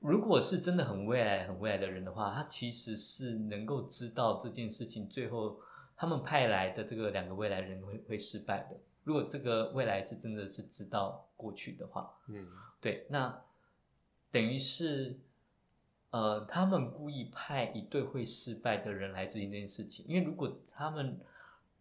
[0.00, 5.60] 如果是真的很未来、很未来的人的话，他其实是能够知道这件事情最后
[5.96, 8.76] 他们派来的这个两个未来人会会失败的。
[9.04, 12.46] 如果这个未来是真的是知道过去的话，嗯
[12.80, 13.42] 对，那
[14.30, 15.16] 等于是
[16.10, 21.18] 呃，他们故意派一对会失败的人来执行这件事情，因为如果他们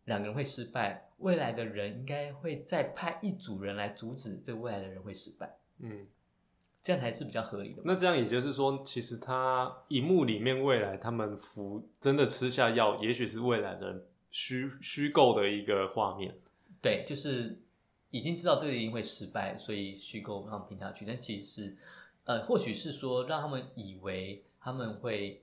[0.05, 5.57] 两个人会失败，未来的人应该会再派一组人来阻止这未来的人会失败。
[5.79, 6.07] 嗯
[6.85, 7.81] 这样才是比较合理的。
[7.83, 16.37] 那这样也就是说，其实他荧幕里面未来他们服真的吃下药，也许是未来的虚虚构的一个画面。
[16.83, 17.59] 对，就是
[18.11, 21.05] 已经知道这个一定会失败，所以虚构让他们拼下去。
[21.07, 21.75] 但其实，
[22.25, 25.41] 呃，或许是说让他们以为他们会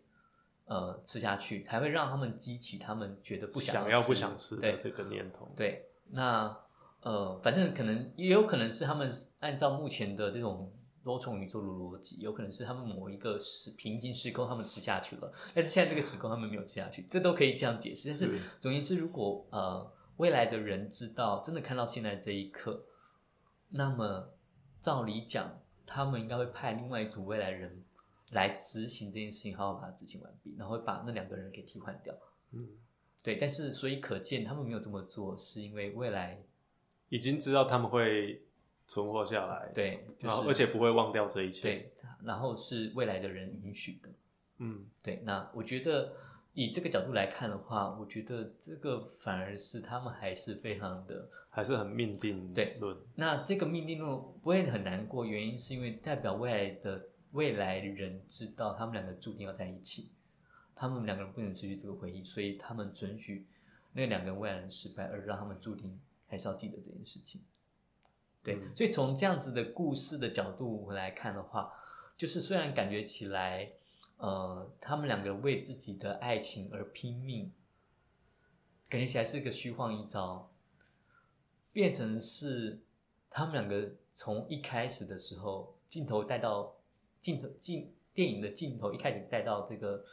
[0.66, 5.50] 呃吃下去，才会让他们激起他们觉得不想要不想吃对的这个念头。
[5.56, 6.56] 对，那
[7.00, 10.72] 呃，反正可能也有可能是他们按照目前的这种
[11.04, 18.08] 多重宇宙的逻辑，有可能是他们某一个时平行时空他们吃下去了，但是现在这个时空他们没有吃下去，这都可以这样解释。
[18.08, 22.84] 但是总而言之，如果呃未来的人知道真的看到现在这一刻，
[23.70, 24.34] 那么
[24.80, 27.82] 照理讲，他们应该会派另外一组未来人
[28.30, 32.14] 来执行这件事情，好好把它执行完毕，然后会把那两个人给替换掉。
[32.52, 32.68] 嗯，
[33.22, 36.42] 对，但是所以可见他们没有这么做，是因为未来
[37.08, 38.42] 已经知道他们会
[38.92, 44.08] 存活下来，，对，就然后而且不会忘掉这一切。，对，然后是未来的人允许的。
[44.58, 46.12] 嗯，对，那我觉得
[46.52, 51.28] 以这个角度来看的话，我觉得这个反而是他们还是非常的。
[51.54, 52.96] 还是很命定对论。
[53.14, 60.08] 那这个命定论不会很难过，原因是因为代表未来的未来人知道他们两个注定要在一起，
[60.74, 63.46] 他们两个人不能失去这个回忆，所以他们准许
[63.92, 67.42] 那两个人未来人失败，而让他们注定还是要记得这件事情。
[68.42, 68.74] 对，嗯。
[68.74, 71.72] 所以从这样子的故事的角度来看的话，
[72.16, 73.72] 就是虽然感觉起来，
[74.16, 77.52] 呃，他们两个为自己的爱情而拼命，
[78.88, 80.50] 感觉起来是个虚晃一招，
[81.72, 82.80] 变成是
[83.30, 86.74] 他们两个从一开始的时候，镜头带到
[87.20, 90.04] 镜头镜电影的镜头一开始带到这个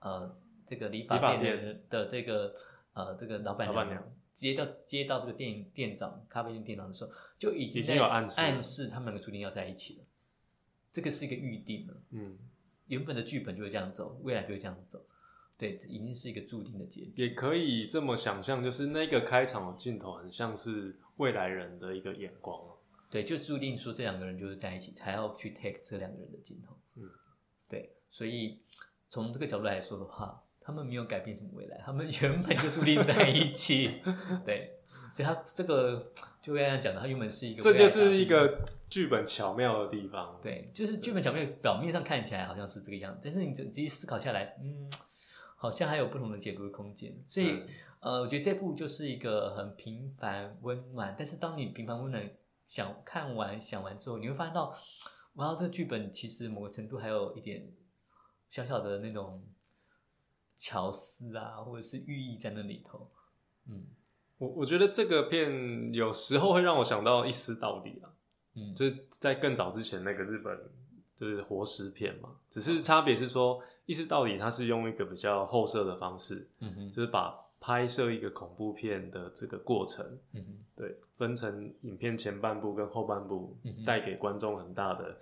[0.00, 2.54] 呃这个理发店的的这个
[2.94, 4.02] 呃这个老板娘
[4.34, 10.04] 接到接到这个店影店长咖啡店店长的时候，就已经已经在有暗示暗示他们两个注定要在一起了。
[10.92, 12.38] 这个是一个预定了，嗯，
[12.86, 15.04] 原本的剧本就会这样走，未来就会这样走，
[15.58, 17.12] 对，已经是一个注定的结局。
[17.16, 22.76] 也可以这么想象，就是那个开场的镜头很像是未来人的一个眼光哦
[23.10, 26.76] 对，就注定说这两个人就是在一起，才要去 take 这两个人的镜头。
[26.94, 27.10] 嗯，
[27.68, 28.60] 对，所以
[29.08, 34.00] 从这个角度来说的话，他们没有改变什么未来，他们原本就注定在一起。
[34.46, 34.78] 对，
[35.12, 44.90] 所以他这个就刚才讲的，他原本是一个这就是一个剧本巧妙的地方。，对，就是剧本巧妙表面上看起来好像是这个样子，但是你仔细思考下来，嗯，
[45.56, 47.14] 好像还有不同的解读的空间。
[47.26, 47.68] 所以，嗯
[48.00, 52.30] 呃，我觉得这部就是一个很平凡温暖，但是当你平凡温暖
[52.66, 54.74] 想看完想完之后，你会发现到，
[55.34, 57.66] 哇，这个剧本其实某个程度还有一点
[58.48, 59.42] 小小的那种
[60.56, 63.10] 巧思啊，或者是寓意在那里头。
[63.68, 63.84] 嗯
[64.38, 68.10] 我我觉得这个片有时候会让我想到一丝到底啊，
[68.54, 70.58] 嗯，就是在更早之前那个日本
[71.14, 85.16] 就是活尸片嘛，只是差别是说一丝到底它是用一个比较后设的方式，嗯哼，就是把拍摄一个恐怖片的这个过程，嗯哼，对，分成影片前半部跟后半部嗯哼，带给观众很大的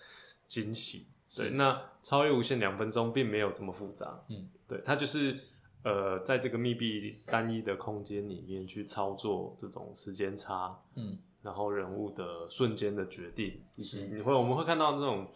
[0.47, 1.07] 惊喜。
[1.33, 1.49] 是。
[1.49, 5.35] 对，那超越无限两分钟并没有这么复杂，嗯，对，它就是
[5.83, 15.27] 呃，在这个密闭单一的空间里面去操作这种时间差，嗯然后人物的瞬间的决定，以及你会我们会看到这种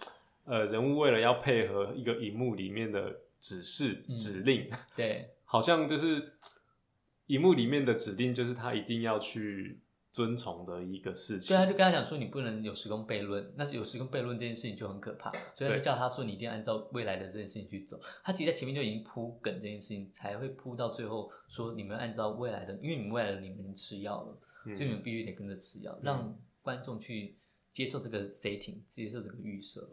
[0.45, 6.35] 呃人物为了要配合一个荧幕里面的指示、嗯指令，对，好像就是
[7.29, 9.81] 荧幕里面的指令就是他一定要去
[10.17, 11.55] 遵从的一个事情。
[11.55, 18.01] 对，他就跟他讲说，你不能有时空悖论，那有时空悖论这件事情就很可怕，所以他就叫他说，你一定要按照未来的这件事情去走。
[18.25, 27.37] 他其实在前面就已经铺梗这件事情，才会铺到最后说，你们按照未来的，因为你们未来的你们吃药了，嗯所以你们必须得跟着吃药，让观众去
[27.71, 29.87] 接受这个 setting，接受这个预设。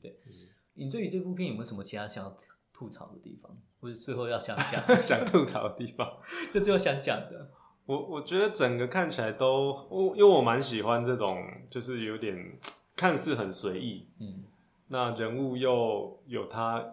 [0.00, 0.32] 对，嗯
[0.74, 2.36] 你对于这部片有没有什么其他想要
[2.72, 6.20] 吐槽的地方，或者最后要想讲， 想吐槽的地方。
[6.54, 7.50] 就最后想讲的？
[7.86, 12.58] 我我觉得整个看起来都，我因为我蛮喜欢这种，就是有点
[12.94, 14.44] 看似很随意，嗯。
[14.88, 16.84] 那人物又有他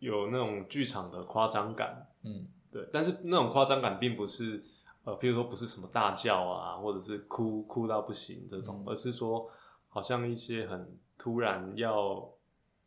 [0.00, 2.46] 有那种剧场的夸张感，嗯。
[2.70, 4.62] 对，但是那种夸张感并不是
[5.04, 8.84] 呃，譬如说不是什么大叫啊，或者是哭哭到不行这种，嗯。
[8.88, 9.48] 而是说
[9.88, 12.26] 好像一些很突然要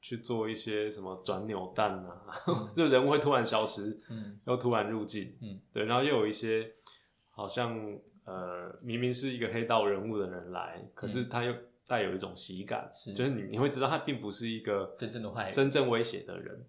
[0.01, 2.69] 去做一些什么转扭蛋啊，嗯。
[2.75, 4.39] 就人物会突然消失，嗯。
[4.45, 6.71] 又突然入境，嗯，对，然后又有一些
[7.39, 11.55] 好像呃明明是一个黑道人物的人来，可是他又
[11.87, 15.53] 带有一种喜感，就是你你会知道他并不是一个真正的坏人。
[15.53, 16.65] 真正威胁的人，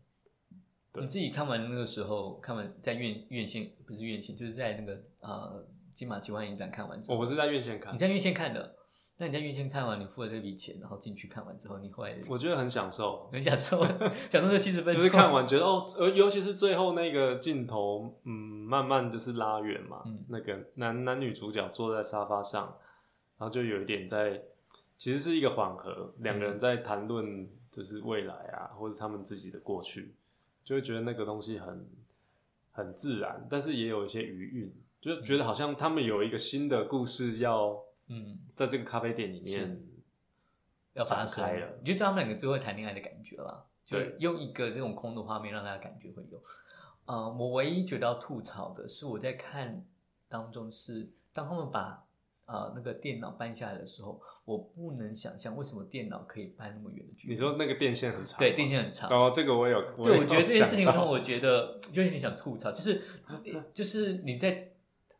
[0.95, 8.77] 你自己看完那个时候，看完在院院线不是院线，就是在那个呃金马奇幻影展看完之后，我不是在院线看你，在院线看的，
[9.21, 13.85] 那你在院线看完，你付了这笔钱，然后进去看完之后，你后来我觉得很享受，很享受，
[14.33, 20.25] 享受这七十分钟，就是看完觉得哦，呃，尤其是最后那个镜头，嗯，慢慢就是拉远嘛，嗯。
[20.29, 22.79] 那个男男女主角坐在沙发上，
[23.37, 24.41] 然后就有一点在，
[24.97, 30.15] 其实是一个缓和，两个人在谈论就是未来啊，或者他们自己的过去，
[30.65, 31.87] 就会觉得那个东西很
[32.73, 37.79] 很自然，但是也有一些余韵，就是觉得好像他们有一个新的故事要
[38.13, 39.81] 嗯，在这个咖啡店里面，
[40.95, 41.79] 要发生展开了。
[41.79, 44.17] 你就知道他们两个最后谈恋爱的感觉了，就对。
[44.19, 46.43] 用一个这种空的画面让大家感觉会有。
[47.05, 49.85] 呃，我唯一觉得要吐槽的是，我在看
[50.29, 52.05] 当中是当他们把
[52.47, 57.35] 呃那个电脑搬下来的时候，我不能想象为什么电脑可以搬那么远的距离。
[57.35, 59.09] 你说那个电线很长，对，电线很长。
[59.09, 63.01] 哦，这个我有，对，有我觉得这件事情让我觉得就有点想吐槽，就是
[63.73, 64.70] 就是你在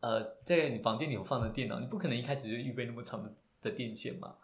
[0.01, 4.35] 呃在你房间里有放的电脑，你不可能一开始就预备那么长的的电线嘛，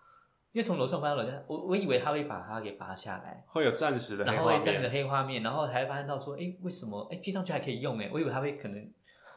[0.53, 8.09] 因为从楼上搬到楼下，我我以为他会把它给拔下来，会有暂时的黑然后会这样的，黑画面，然后才发现到说，哎，为什么哎接上去还可以用哎？
[8.13, 8.91] 我以为他会可能。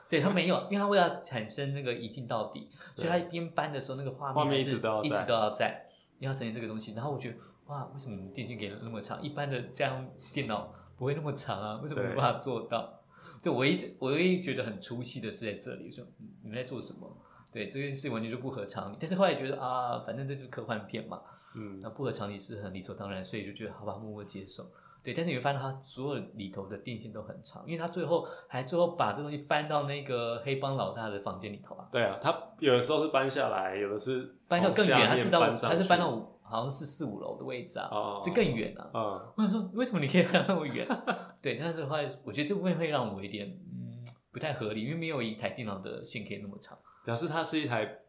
[0.08, 5.86] 对他没有，因为他为了产生那个一镜到底，所以他一边搬的时候，那个画面面一直都要在一直都要在，
[6.18, 6.94] 因为要呈现这个东西。
[6.94, 9.22] 然后我觉得，哇，为什么电线给了那么长？
[9.22, 10.04] 一般的这样
[10.34, 11.80] 电脑不会那么长啊？
[11.80, 12.99] 为什么没对办法做到？
[13.42, 17.16] 对我一直我唯一觉得很出戏的是在这里，说嗯你们在做什么？
[17.52, 18.96] 对这件事完全就不合常理。
[19.00, 21.20] 但是后来觉得啊，反正这就是科幻片嘛，
[21.56, 24.70] 嗯那，不合常理是很理所当然，所以就觉得好吧，默默接受。
[25.02, 38.90] 对，但是你会发现它所有里头的电线都很长，因为他最后还最后把这东西搬到那个黑帮老大的房间里头啊，对啊，他有的时候是搬下来，有的是搬到更远，他是到他是搬到五好像是四五楼的位置啊，哦，这更远啊。
[38.92, 40.86] 哦，我想说，为什么你可以看到那么远？
[41.40, 46.76] 对，但是的话我觉得这部分会让我有一点嗯不太合理，因为没有一台电脑的线可以那么长。
[47.04, 48.00] 表示它是一台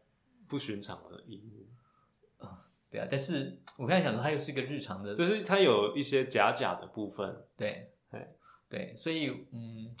[0.46, 2.46] 不寻常的荧幕，
[2.90, 8.28] 对啊，但是我刚才想说，它又是一个日常的，就是它有一些假假的部分，对嘿，
[8.68, 9.96] 对，所以嗯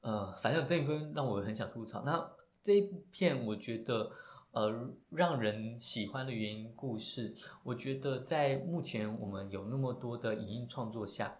[0.00, 2.02] 呃，反正这一部分让我很想吐槽。
[2.04, 2.80] 那这一
[3.12, 4.10] 片，我觉得
[4.52, 11.36] 呃让人喜欢的原因故事，我觉得在目前我们有那么多的影音创作下，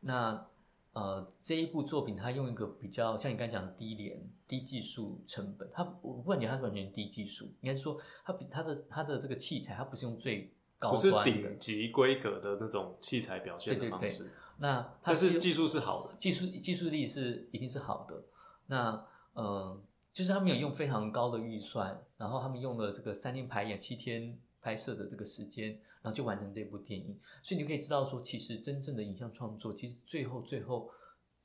[0.00, 0.46] 那
[0.92, 18.24] 呃这一部作品它用一个比较像你刚才讲的低廉、低技术成本，它我不感觉它是完全低技术，应该是说它比它的它的这个器材，它不是用最高不是端的顶级规格的那种器材表现对对对的方式，那它是技术是好的，技术技术力是一定是好的。
[18.66, 19.80] 那呃，
[20.12, 25.70] 就是他们有用非常高的预算，然后他们用了这个三天排演、七天拍摄的这个时间，
[26.02, 27.18] 然后就完成这部电影。
[27.42, 30.90] 所以你就可以知道说，其实真正的影像创作，其实最后最后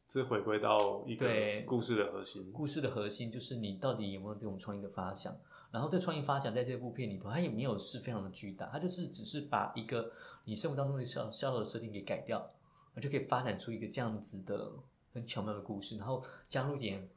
[0.10, 5.34] 是回归到一个对故事的核心，故事的核心就是你到底有没有这种创意的发想。
[5.72, 10.12] 然后这创意发想在这部片里头，它也没有是非常的巨大，它就是只是把一个
[10.44, 12.52] 你生活当中的小小小的设定给改掉，
[12.94, 14.72] 那就可以发展出一个这样子的
[15.14, 17.10] 很巧妙的故事，然后加入一点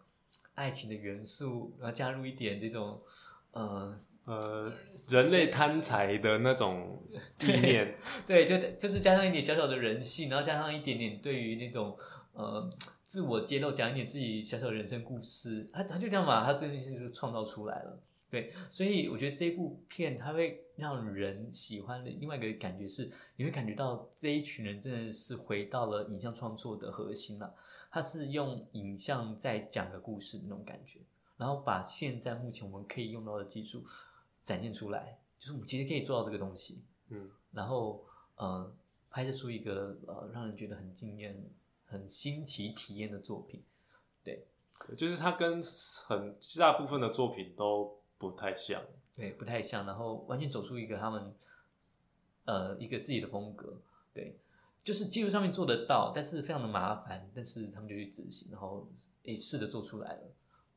[0.54, 3.00] 爱情的元素，然后加入一点这种
[3.52, 3.94] 呃，
[4.24, 4.72] 呃，
[5.10, 7.02] 人类贪财的那种
[7.40, 7.96] 意念，
[8.26, 11.96] 对，就就是加上一点小小的人性，然后加上一点点对于那种
[12.34, 12.70] 呃
[13.02, 18.00] 自我揭露，讲一点自己小小的人生故事，他他就这样把他这件事情就创造出来了。
[18.30, 27.54] 对，所以我觉得这部片它会让人喜欢的另外一个感觉是，你会感觉到这一群人真的是回到了影像创作的核心了、
[27.90, 31.00] 他是用影像在讲个故事的那种感觉，
[31.38, 33.82] 然后把现在目前我们可以用到的技术
[34.42, 36.82] 展现出来，就是我们其实可以做到这个东西。
[37.08, 38.04] 嗯，然后
[38.36, 38.70] 呃
[39.08, 41.42] 拍摄出一个呃让人觉得很惊艳、
[41.86, 43.62] 很新奇体验的作品。
[44.22, 44.44] 对
[44.96, 45.62] 就是它跟
[46.06, 48.82] 很大部分的作品都不太像，
[49.16, 51.34] 对，不太像，然后完全走出一个他们
[52.44, 53.76] 呃一个自己的风格。
[54.12, 54.36] 对，
[54.82, 58.88] 就是技术上面做得到，但是非常的麻烦，但是他们就去执行，然后
[59.22, 60.22] 也试着做出来了。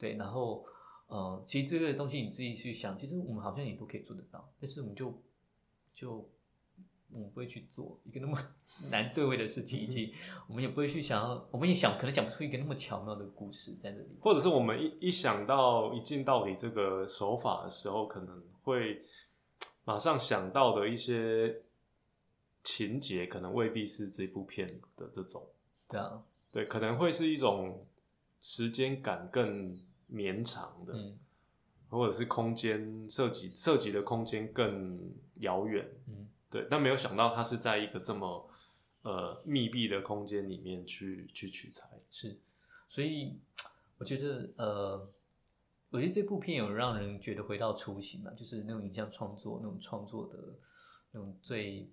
[0.02, 0.66] 对，然后
[1.06, 5.22] 呃，其实这个东西你自己去想，其实我们好像也都可以做得到，但是我们就
[5.94, 6.28] 就
[7.12, 8.36] 我们不会去做一个那么
[8.90, 10.16] 难对位的事情，以及
[10.48, 14.18] 我们也不会去想要，我们也想可能想不出一个那么巧妙的故事在这里。
[14.20, 19.04] 或者是我们一一想到一进到底这个手法的时候，可能会
[19.84, 21.62] 马上想到的一些
[22.64, 25.46] 情节，可能未必是这部片的这种，
[25.88, 27.86] 对啊，对，可能会是一种
[28.42, 29.78] 时间感更
[30.12, 31.18] 绵长的，嗯。
[31.90, 36.28] 或者是空间涉及涉及的空间更遥远，嗯。
[36.50, 38.50] 对，但没有想到它是在一个这么
[39.04, 42.38] 呃密闭的空间里面去去取材，是，
[42.90, 43.40] 所以
[43.98, 45.10] 我觉得呃，
[45.92, 50.38] 我觉得这部片有让人觉得回到初心嘛，就是那种影像创作那种创作的
[51.12, 51.90] 那种最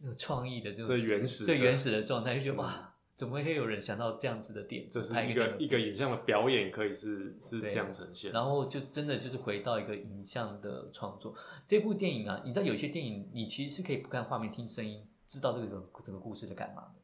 [0.00, 8.30] 那种创意的这种最原始最原始的状态，就觉得哇，怎么会有人想到这样子的点子，这是一个一个影像的表演，可以是是对这样呈现。
[8.30, 11.34] 然后就真的就是回到一个影像的创作。
[11.66, 15.66] 这部电影啊，你知道有些电影你其实是可以不看画面听声音，知道这个
[16.04, 17.00] 整个故事在干嘛的。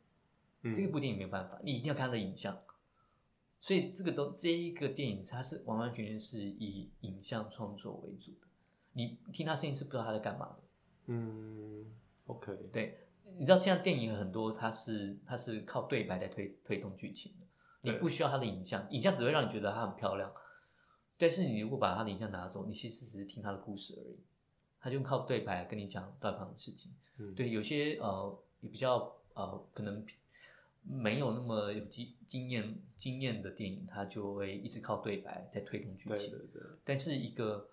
[0.64, 2.56] 嗯这部电影没有办法，你一定要看它的影像。
[3.58, 8.46] 所以这个都这一个电影，它是完完全全是以影像创作为主的。
[8.92, 10.56] 你听它声音是不知道它在干嘛的。
[11.06, 11.86] 嗯
[12.26, 13.06] ，OK，对，
[13.38, 17.46] 你知道现在电影很多，它是它是靠对白来推推动剧情的，
[17.80, 20.32] 你不需要它的影像，影像只会让你觉得它很漂亮。
[21.18, 24.18] 但是你如果把它的影像拿走，你其实只是听它的故事而已，
[24.80, 26.92] 它就靠对白跟你讲到底发生的事情。
[27.18, 30.04] 嗯，对，有些呃也比较呃可能
[30.82, 36.30] 没有那么有经经验经验的电影，它就会一直靠对白在推动剧情。
[36.30, 37.68] 对对对，但是一个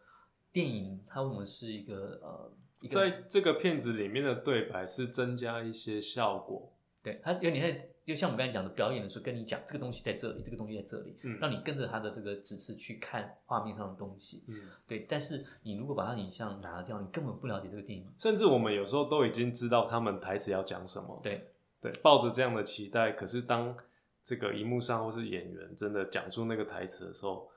[0.51, 2.53] 电影，它为什么是一个呃
[2.87, 6.71] 在这个片子里面的对白是增加一些效果。
[7.01, 14.43] 对，它有点像，就像我们刚才讲的，表演的时候跟你讲这个东西在这里，这个东西在这里，嗯让你跟着他的这个指示去看画面上的东西。
[14.49, 18.05] 嗯，对，但是你如果把它影像拿掉，你根本不了解这个电影。
[18.17, 21.17] 甚至我们有时候都已经知道他们台词要讲什么。
[21.23, 21.47] 对，
[21.81, 23.73] 对，抱着这样的期待，可是当
[24.21, 27.49] 这个荧幕上或是演员真的讲出那个台词的时候，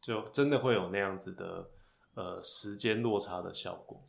[0.00, 1.70] 就真的会有那样子的
[2.14, 4.02] 呃时间落差的效果。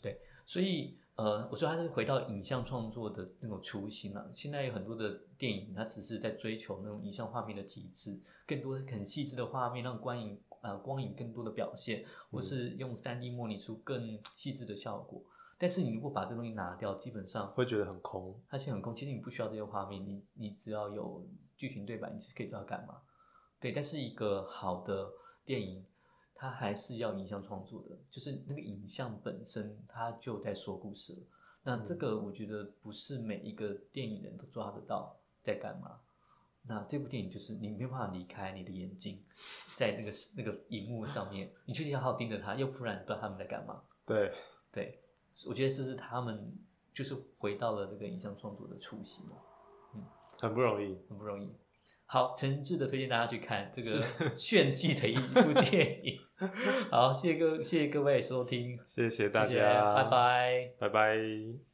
[0.51, 4.29] 所以呃，我说还是回到影像创作的那种初心啊。
[4.33, 15.23] 现在有很多的电影，它只是在追求那种影像画面的极致，更多的很细致的画面，让观影呃光影更多的表现，或是用三 D 模拟出更细致的效果。
[15.57, 18.37] 但是你如果把这东西拿掉，基本上会觉得很空。
[18.49, 21.25] 它其实很空，其实你不需要这些画面，你你只要有
[21.55, 22.97] 剧情对白，你其实可以知道干嘛。
[23.57, 25.09] 对，但是一个好的
[25.45, 25.85] 电影，
[26.41, 31.19] 它还是要影像创作的，就是那个影像本身它就在说故事了。
[31.61, 35.99] 那这个我觉得不是每一个电影人都抓得到在干嘛。
[36.63, 39.23] 那这部电影就是你没有办法离开你的眼睛，
[39.77, 43.79] 在那个那个荧幕上面，你就是要好好盯着它，要不然不知道他们在干嘛。
[44.03, 44.33] 对，
[44.71, 44.99] 对，
[45.45, 46.51] 我觉得这是他们
[46.91, 49.37] 就是回到了这个影像创作的初心嘛，
[50.39, 50.97] 很不容易。
[51.07, 51.55] 很不容易。
[52.13, 54.03] 好，诚挚的推荐大家去看这个
[54.35, 56.19] 炫技的一部电影。
[56.89, 60.71] 好，谢谢各谢谢各位收听，谢谢大家，拜，拜。
[60.77, 61.70] 拜拜。